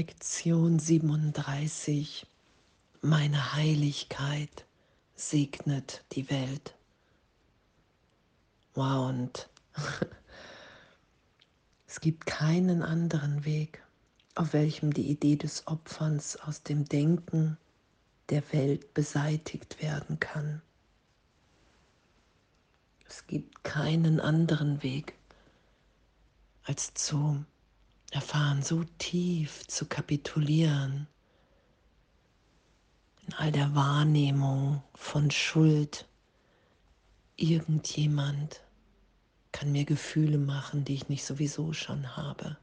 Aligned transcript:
Lektion 0.00 0.78
37. 0.78 2.26
Meine 3.02 3.52
Heiligkeit 3.52 4.64
segnet 5.14 6.02
die 6.12 6.30
Welt. 6.30 6.74
Wow, 8.72 9.10
und 9.10 9.50
es 11.86 12.00
gibt 12.00 12.24
keinen 12.24 12.82
anderen 12.82 13.44
Weg, 13.44 13.82
auf 14.36 14.54
welchem 14.54 14.94
die 14.94 15.10
Idee 15.10 15.36
des 15.36 15.66
Opferns 15.66 16.36
aus 16.36 16.62
dem 16.62 16.86
Denken 16.86 17.58
der 18.30 18.42
Welt 18.54 18.94
beseitigt 18.94 19.82
werden 19.82 20.18
kann. 20.18 20.62
Es 23.06 23.26
gibt 23.26 23.64
keinen 23.64 24.18
anderen 24.18 24.82
Weg, 24.82 25.12
als 26.64 26.94
zu 26.94 27.44
erfahren, 28.10 28.62
so 28.62 28.84
tief 28.98 29.66
zu 29.66 29.86
kapitulieren 29.86 31.06
in 33.26 33.34
all 33.34 33.52
der 33.52 33.74
Wahrnehmung 33.74 34.82
von 34.94 35.30
Schuld. 35.30 36.08
Irgendjemand 37.36 38.60
kann 39.52 39.72
mir 39.72 39.84
Gefühle 39.84 40.38
machen, 40.38 40.84
die 40.84 40.94
ich 40.94 41.08
nicht 41.08 41.24
sowieso 41.24 41.72
schon 41.72 42.16
habe. 42.16 42.56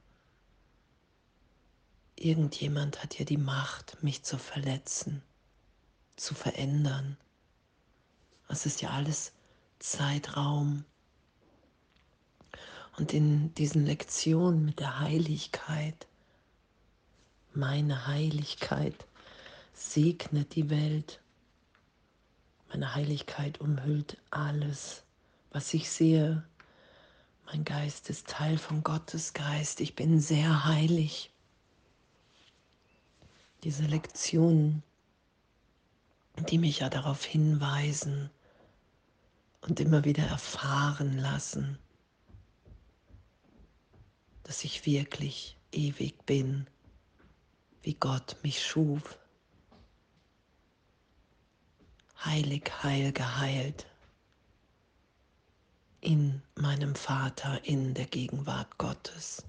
Irgendjemand 2.15 3.01
hat 3.03 3.17
ja 3.17 3.25
die 3.25 3.37
Macht, 3.37 4.03
mich 4.03 4.23
zu 4.23 4.37
verletzen, 4.37 5.21
zu 6.15 6.33
verändern. 6.33 7.17
Es 8.49 8.65
ist 8.65 8.81
ja 8.81 8.89
alles 8.89 9.33
Zeitraum. 9.79 10.83
Und 12.97 13.13
in 13.13 13.53
diesen 13.53 13.85
Lektionen 13.85 14.65
mit 14.65 14.79
der 14.79 14.99
Heiligkeit, 14.99 16.07
meine 17.53 18.07
Heiligkeit 18.07 19.05
segnet 19.73 20.55
die 20.55 20.71
Welt. 20.71 21.21
Meine 22.69 22.95
Heiligkeit 22.95 23.61
umhüllt 23.61 24.17
alles, 24.31 25.03
was 25.51 25.75
ich 25.75 25.91
sehe. 25.91 26.43
Mein 27.45 27.63
Geist 27.63 28.09
ist 28.09 28.27
Teil 28.27 28.57
von 28.57 28.83
Gottes 28.83 29.33
Geist. 29.33 29.79
Ich 29.79 29.95
bin 29.95 30.19
sehr 30.19 30.65
heilig. 30.65 31.31
Diese 33.63 33.83
Lektionen, 33.85 34.81
die 36.49 36.57
mich 36.57 36.79
ja 36.79 36.89
darauf 36.89 37.23
hinweisen 37.23 38.31
und 39.61 39.79
immer 39.79 40.03
wieder 40.03 40.23
erfahren 40.23 41.17
lassen, 41.19 41.77
dass 44.47 44.63
ich 44.63 44.85
wirklich 44.85 45.57
ewig 45.73 46.25
bin, 46.25 46.67
wie 47.81 47.93
Gott 47.95 48.37
mich 48.43 48.65
schuf. 48.65 49.19
Heilig, 52.23 52.71
heil, 52.81 53.11
geheilt 53.11 53.85
in 55.99 56.41
meinem 56.55 56.95
Vater, 56.95 57.63
in 57.65 57.93
der 57.93 58.05
Gegenwart 58.05 58.77
Gottes. 58.77 59.43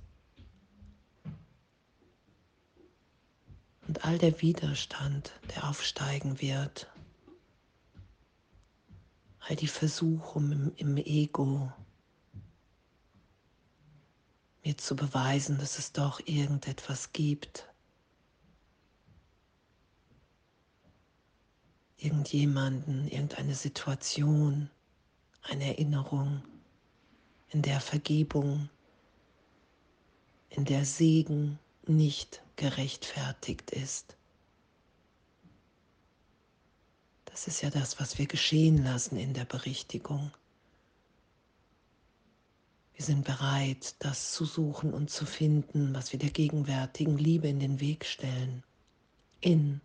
Und 3.86 4.04
all 4.04 4.18
der 4.18 4.42
Widerstand, 4.42 5.32
der 5.54 5.68
aufsteigen 5.68 6.40
wird, 6.40 6.88
all 9.38 9.54
die 9.54 9.68
Versuchung 9.68 10.50
im, 10.50 10.72
im 10.76 10.96
Ego, 10.96 11.72
mir 14.68 14.76
zu 14.76 14.94
beweisen, 14.94 15.56
dass 15.56 15.78
es 15.78 15.92
doch 15.92 16.20
irgendetwas 16.26 17.14
gibt. 17.14 17.66
Irgendjemanden, 21.96 23.08
irgendeine 23.08 23.54
Situation, 23.54 24.68
eine 25.40 25.64
Erinnerung, 25.68 26.42
in 27.48 27.62
der 27.62 27.80
Vergebung, 27.80 28.68
in 30.50 30.66
der 30.66 30.84
Segen 30.84 31.58
nicht 31.86 32.42
gerechtfertigt 32.56 33.70
ist. 33.70 34.18
Das 37.24 37.46
ist 37.46 37.62
ja 37.62 37.70
das, 37.70 37.98
was 38.00 38.18
wir 38.18 38.26
geschehen 38.26 38.84
lassen 38.84 39.16
in 39.16 39.32
der 39.32 39.46
Berichtigung. 39.46 40.30
Wir 42.98 43.04
sind 43.04 43.24
bereit, 43.24 43.94
das 44.00 44.32
zu 44.32 44.44
suchen 44.44 44.92
und 44.92 45.08
zu 45.08 45.24
finden, 45.24 45.94
was 45.94 46.10
wir 46.10 46.18
der 46.18 46.30
gegenwärtigen 46.30 47.16
Liebe 47.16 47.46
in 47.46 47.60
den 47.60 47.78
Weg 47.78 48.04
stellen, 48.04 48.64
in 49.40 49.80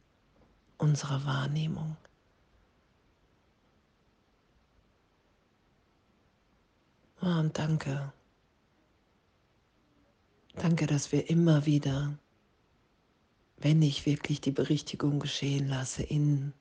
unserer 0.80 1.24
Wahrnehmung. 1.24 1.96
Und 7.22 7.56
danke. 7.56 8.12
Danke, 10.56 10.88
dass 10.88 11.12
wir 11.12 11.30
immer 11.30 11.68
wieder, 11.68 12.18
wenn 13.58 13.84
ich 13.84 14.08
wirklich 14.08 14.42
die 14.42 14.50
Berichtigung 14.52 15.20
geschehen 15.20 15.68
lasse, 15.68 16.02
in 16.02 16.52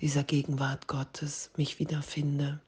dieser 0.00 0.24
Gegenwart 0.24 0.88
Gottes 0.88 1.52
mich 1.56 1.78
wiederfinde. 1.78 2.60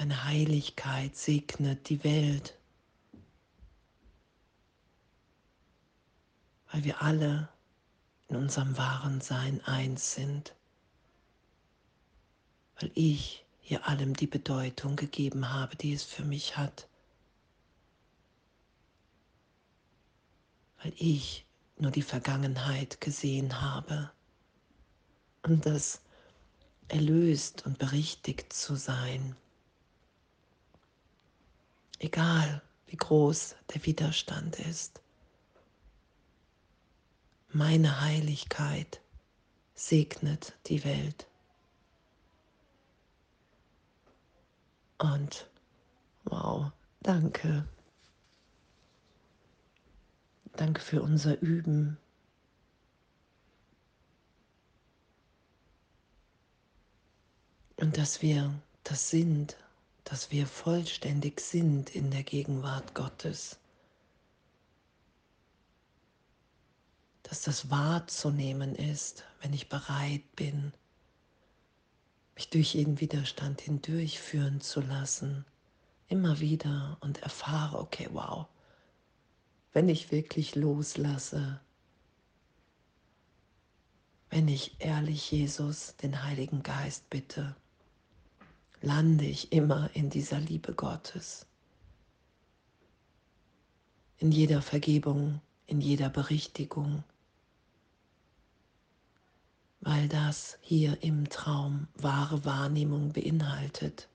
Meine 0.00 0.24
Heiligkeit 0.24 1.14
segnet 1.14 1.90
die 1.90 2.02
Welt, 2.04 2.56
weil 6.72 6.84
wir 6.84 7.02
alle 7.02 7.50
in 8.28 8.36
unserem 8.36 8.78
wahren 8.78 9.20
Sein 9.20 9.62
eins 9.66 10.14
sind, 10.14 10.54
weil 12.80 12.90
ich 12.94 13.44
hier 13.60 13.86
allem 13.88 14.16
die 14.16 14.26
Bedeutung 14.26 14.96
gegeben 14.96 15.50
habe, 15.50 15.76
die 15.76 15.92
es 15.92 16.02
für 16.02 16.24
mich 16.24 16.56
hat, 16.56 16.88
weil 20.82 20.94
ich 20.96 21.44
nur 21.76 21.90
die 21.90 22.00
Vergangenheit 22.00 23.02
gesehen 23.02 23.60
habe. 23.60 24.10
Und 25.42 25.66
das 25.66 26.00
erlöst 26.88 27.66
und 27.66 27.76
berichtigt 27.76 28.54
zu 28.54 28.76
sein 28.76 29.36
egal 32.00 32.60
wie 32.86 32.96
groß 32.96 33.54
der 33.72 33.84
Widerstand 33.86 34.58
ist. 34.58 35.00
Meine 37.52 38.00
Heiligkeit 38.00 39.00
segnet 39.74 40.54
die 40.66 40.84
Welt. 40.84 41.26
Und 44.98 45.48
wow, 46.24 46.70
danke. 47.00 47.66
Danke 50.52 50.80
für 50.80 51.00
unser 51.00 51.40
Üben. 51.40 51.96
Und 57.76 57.96
dass 57.96 58.20
wir 58.20 58.52
das 58.84 59.08
sind, 59.08 59.56
dass 60.10 60.32
wir 60.32 60.48
vollständig 60.48 61.40
sind 61.40 61.94
in 61.94 62.10
der 62.10 62.24
Gegenwart 62.24 62.96
Gottes. 62.96 63.60
Dass 67.22 67.42
das 67.42 67.70
wahrzunehmen 67.70 68.74
ist, 68.74 69.22
wenn 69.40 69.52
ich 69.52 69.68
bereit 69.68 70.24
bin, 70.34 70.72
mich 72.34 72.50
durch 72.50 72.74
jeden 72.74 72.98
Widerstand 72.98 73.60
hindurchführen 73.60 74.60
zu 74.60 74.80
lassen, 74.80 75.44
immer 76.08 76.40
wieder 76.40 76.98
und 77.02 77.18
erfahre, 77.22 77.78
okay, 77.78 78.08
wow, 78.10 78.48
wenn 79.72 79.88
ich 79.88 80.10
wirklich 80.10 80.56
loslasse, 80.56 81.60
wenn 84.28 84.48
ich 84.48 84.74
ehrlich 84.80 85.30
Jesus, 85.30 85.94
den 85.98 86.24
Heiligen 86.24 86.64
Geist 86.64 87.08
bitte, 87.10 87.54
lande 88.80 89.24
ich 89.24 89.52
immer 89.52 89.90
in 89.94 90.10
dieser 90.10 90.40
Liebe 90.40 90.74
Gottes. 90.74 91.46
In 94.18 94.32
jeder 94.32 94.62
Vergebung, 94.62 95.40
in 95.66 95.80
jeder 95.80 96.08
Berichtigung, 96.08 97.04
weil 99.80 100.08
das 100.08 100.58
hier 100.60 101.02
im 101.02 101.28
Traum 101.28 101.88
wahre 101.94 102.44
Wahrnehmung 102.44 103.12
beinhaltet. 103.12 104.08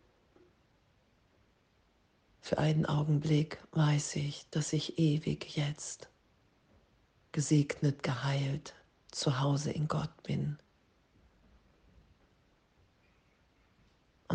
Für 2.40 2.60
einen 2.60 2.86
Augenblick 2.86 3.60
weiß 3.72 4.18
ich, 4.18 4.46
dass 4.52 4.74
ich 4.74 5.00
ewig 5.00 5.56
jetzt 5.56 6.10
gesegnet, 7.32 8.04
geheilt, 8.04 8.76
zu 9.12 9.40
Hause 9.40 9.72
in 9.72 9.88
Gott 9.88 10.24
bin. 10.24 10.60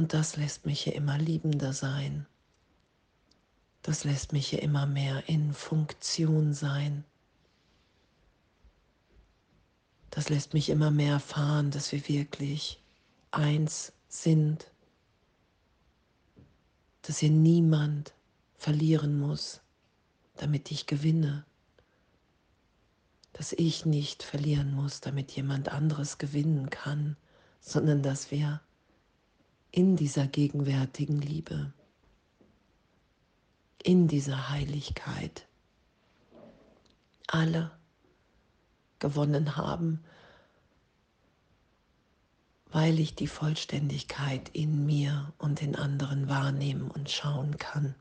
Und 0.00 0.14
das 0.14 0.37
lässt 0.37 0.64
mich 0.64 0.81
hier 0.81 0.94
immer 0.94 1.19
liebender 1.19 1.75
sein. 1.75 2.25
Das 3.82 4.05
lässt 4.05 4.32
mich 4.32 4.49
hier 4.49 4.62
immer 4.62 4.87
mehr 4.87 5.29
in 5.29 5.52
Funktion 5.52 6.55
sein. 6.55 7.05
Das 10.08 10.31
lässt 10.31 10.55
mich 10.55 10.70
immer 10.70 10.91
mehr 10.91 11.12
erfahren, 11.12 11.70
dass 11.70 11.93
wir 11.93 12.08
wirklich 12.08 12.82
eins 13.31 13.93
sind, 14.08 14.73
dass 17.02 17.19
hier 17.19 17.29
niemand 17.29 18.14
verlieren 18.56 19.20
muss, 19.20 19.61
damit 20.37 20.70
ich 20.70 20.87
gewinne, 20.87 21.44
dass 23.35 23.52
ich 23.52 23.85
nicht 23.85 24.23
verlieren 24.23 24.73
muss, 24.73 25.02
damit 25.02 25.32
jemand 25.32 25.69
anderes 25.69 26.17
gewinnen 26.17 26.70
kann, 26.70 27.19
sondern 27.61 28.02
dass 28.02 28.31
wir 28.31 28.62
in 29.72 29.96
dieser 29.96 30.26
gegenwärtigen 30.26 31.20
Liebe, 31.20 31.72
in 33.82 34.08
dieser 34.08 34.50
Heiligkeit 34.50 35.46
alle 37.26 37.70
gewonnen 38.99 39.56
haben, 39.56 40.05
weil 42.72 43.00
ich 43.00 43.14
die 43.14 43.26
Vollständigkeit 43.26 44.49
in 44.50 44.87
mir 44.87 45.32
und 45.38 45.62
in 45.62 45.75
anderen 45.76 46.28
wahrnehmen 46.28 46.90
und 46.90 47.11
schauen 47.11 47.56
kann. 47.58 47.94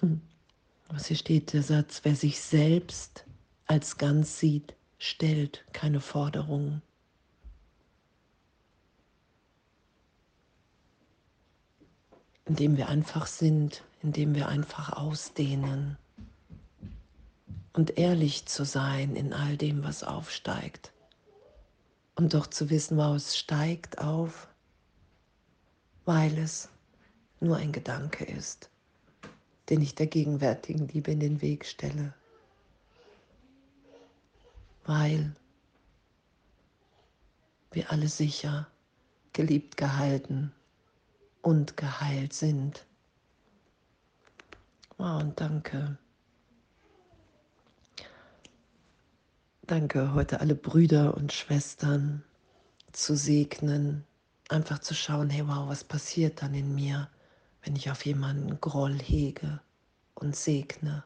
Hm. 0.00 0.20
Was 0.88 1.06
hier 1.06 1.16
steht, 1.16 1.52
der 1.52 1.62
Satz, 1.62 2.00
wer 2.02 2.16
sich 2.16 2.40
selbst 2.40 3.24
als 3.66 3.96
ganz 3.98 4.38
sieht, 4.38 4.74
stellt 5.02 5.64
keine 5.72 6.00
Forderungen. 6.00 6.80
Indem 12.44 12.76
wir 12.76 12.88
einfach 12.88 13.26
sind, 13.26 13.82
indem 14.04 14.36
wir 14.36 14.46
einfach 14.46 14.92
ausdehnen 14.92 15.98
und 17.72 17.98
ehrlich 17.98 18.46
zu 18.46 18.64
sein 18.64 19.16
in 19.16 19.32
all 19.32 19.56
dem, 19.56 19.82
was 19.82 20.04
aufsteigt. 20.04 20.92
Und 22.14 22.34
doch 22.34 22.46
zu 22.46 22.70
wissen, 22.70 22.96
wow, 22.96 23.16
es 23.16 23.36
steigt 23.36 23.98
auf, 23.98 24.46
weil 26.04 26.38
es 26.38 26.68
nur 27.40 27.56
ein 27.56 27.72
Gedanke 27.72 28.24
ist, 28.24 28.70
den 29.68 29.80
ich 29.82 29.96
der 29.96 30.06
gegenwärtigen 30.06 30.86
Liebe 30.86 31.10
in 31.10 31.18
den 31.18 31.42
Weg 31.42 31.66
stelle. 31.66 32.14
Weil 34.84 35.34
wir 37.70 37.90
alle 37.90 38.08
sicher, 38.08 38.66
geliebt, 39.32 39.76
gehalten 39.76 40.52
und 41.40 41.76
geheilt 41.76 42.32
sind. 42.32 42.86
Wow, 44.98 45.22
und 45.22 45.40
danke. 45.40 45.98
Danke, 49.66 50.12
heute 50.12 50.40
alle 50.40 50.54
Brüder 50.54 51.16
und 51.16 51.32
Schwestern 51.32 52.24
zu 52.92 53.16
segnen, 53.16 54.04
einfach 54.48 54.80
zu 54.80 54.94
schauen, 54.94 55.30
hey 55.30 55.46
wow, 55.46 55.68
was 55.68 55.82
passiert 55.84 56.42
dann 56.42 56.52
in 56.52 56.74
mir, 56.74 57.08
wenn 57.62 57.76
ich 57.76 57.90
auf 57.90 58.04
jemanden 58.04 58.60
Groll 58.60 58.98
hege 58.98 59.60
und 60.14 60.36
segne. 60.36 61.04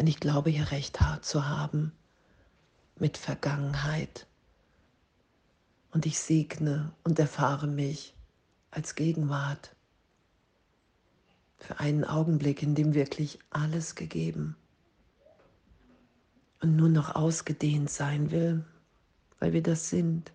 Wenn 0.00 0.06
ich 0.06 0.18
glaube, 0.18 0.48
hier 0.48 0.70
recht 0.70 0.98
zu 1.20 1.46
haben 1.46 1.92
mit 2.98 3.18
Vergangenheit 3.18 4.26
und 5.90 6.06
ich 6.06 6.18
segne 6.18 6.94
und 7.04 7.18
erfahre 7.18 7.66
mich 7.66 8.14
als 8.70 8.94
Gegenwart 8.94 9.76
für 11.58 11.80
einen 11.80 12.06
Augenblick, 12.06 12.62
in 12.62 12.74
dem 12.74 12.94
wirklich 12.94 13.40
alles 13.50 13.94
gegeben 13.94 14.56
und 16.62 16.76
nur 16.76 16.88
noch 16.88 17.14
ausgedehnt 17.14 17.90
sein 17.90 18.30
will, 18.30 18.64
weil 19.38 19.52
wir 19.52 19.62
das 19.62 19.90
sind. 19.90 20.32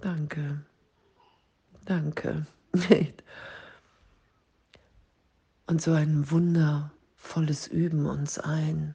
Danke. 0.00 0.64
Danke. 1.84 2.46
Und 5.66 5.80
so 5.80 5.92
ein 5.92 6.30
wundervolles 6.30 7.66
Üben 7.68 8.06
uns 8.06 8.38
ein. 8.38 8.94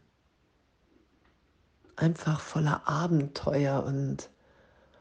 Einfach 1.96 2.40
voller 2.40 2.88
Abenteuer 2.88 3.84
und 3.84 4.30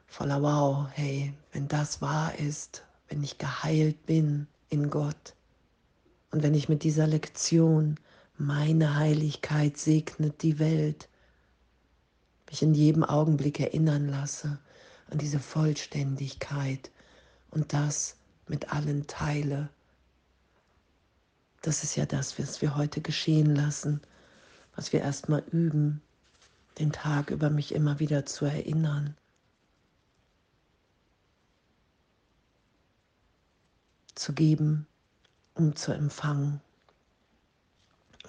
voller 0.07 0.43
Wow, 0.43 0.89
hey, 0.93 1.35
wenn 1.53 1.69
das 1.69 2.01
wahr 2.01 2.39
ist, 2.39 2.85
wenn 3.09 3.23
ich 3.23 3.39
geheilt 3.39 4.07
bin 4.07 4.47
in 4.71 4.89
Gott 4.89 5.35
und 6.31 6.43
wenn 6.43 6.55
ich 6.55 6.69
mit 6.69 6.83
dieser 6.83 7.07
Lektion 7.07 7.97
meine 8.37 8.97
Heiligkeit 8.97 9.77
segnet 9.77 10.43
die 10.43 10.59
Welt. 10.59 11.09
Mich 12.49 12.63
in 12.63 12.73
jedem 12.75 13.05
Augenblick 13.05 13.61
erinnern 13.61 14.09
lasse 14.09 14.59
an 15.11 15.19
diese 15.19 15.39
Vollständigkeit 15.39 16.91
und 17.51 17.73
das 17.73 18.17
mit 18.47 18.73
allen 18.73 19.07
teile. 19.07 19.69
Das 21.63 21.83
ist 21.83 21.97
ja 21.97 22.07
das, 22.07 22.39
was 22.39 22.63
wir 22.63 22.77
heute 22.77 23.01
geschehen 23.01 23.55
lassen, 23.55 24.01
was 24.77 24.93
wir 24.93 25.01
erstmal 25.01 25.43
üben, 25.51 26.01
den 26.79 26.93
Tag 26.93 27.31
über 27.31 27.51
mich 27.51 27.75
immer 27.75 27.99
wieder 27.99 28.25
zu 28.27 28.45
erinnern. 28.45 29.17
Zu 34.15 34.33
geben, 34.33 34.87
um 35.55 35.75
zu 35.75 35.93
empfangen 35.93 36.61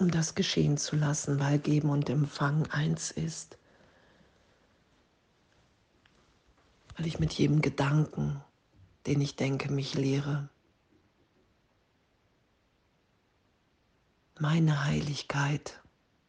um 0.00 0.10
das 0.10 0.34
geschehen 0.34 0.78
zu 0.78 0.96
lassen, 0.96 1.38
weil 1.40 1.58
Geben 1.58 1.90
und 1.90 2.08
Empfang 2.08 2.66
eins 2.70 3.10
ist. 3.10 3.58
Weil 6.96 7.06
ich 7.06 7.18
mit 7.18 7.32
jedem 7.34 7.60
Gedanken, 7.60 8.40
den 9.06 9.20
ich 9.20 9.36
denke, 9.36 9.70
mich 9.70 9.94
lehre. 9.94 10.48
Meine 14.42 14.86
Heiligkeit 14.86 15.82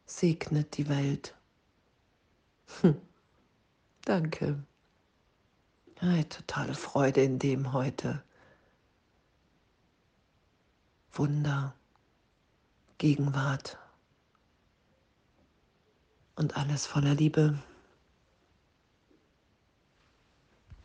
segnet 0.04 0.76
die 0.76 0.90
Welt. 0.90 1.34
Hm. 2.82 3.00
Danke. 4.04 4.62
Eine 5.98 6.28
totale 6.28 6.74
Freude 6.74 7.22
in 7.22 7.38
dem 7.38 7.72
heute. 7.72 8.22
Wunder. 11.12 11.74
Gegenwart 12.98 13.78
und 16.36 16.54
alles 16.54 16.84
voller 16.84 17.14
Liebe. 17.14 17.58